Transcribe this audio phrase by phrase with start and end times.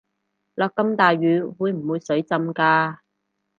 [0.55, 3.03] 落咁大雨會唔會水浸架